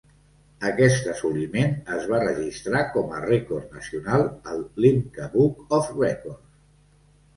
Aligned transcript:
Aquest 0.69 1.09
assoliment 1.11 1.75
es 1.97 2.07
va 2.13 2.21
registrar 2.23 2.81
com 2.95 3.13
a 3.17 3.21
rècord 3.27 3.77
nacional 3.77 4.27
al 4.55 4.65
Limca 4.87 5.29
Book 5.37 5.77
of 5.79 5.93
Records. 6.03 6.57